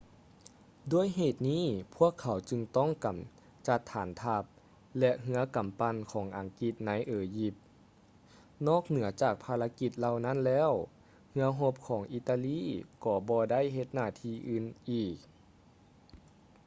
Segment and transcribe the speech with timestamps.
[0.93, 1.65] ດ້ວຍເຫດນີ້
[1.95, 3.17] ພວກເຂົາຈຶ່ງຕ້ອງກຳ
[3.67, 4.43] ຈັດຖານທັບ
[4.99, 7.55] ແລະ ເຮືອກຳປັ່ນຂອງອັງກິດໃນ ເອຢິບ
[8.67, 10.71] ນອກເໜືອຈາກພາລະກິດເຫຼົ່ານັ້ນແລ້ວ
[11.31, 12.61] ເຮືອຮົບຂອງອີຕາລີ
[13.03, 15.17] ກໍບໍ່ໄດ້ເຮັດໜ້າທີ່ອື່ນອີກ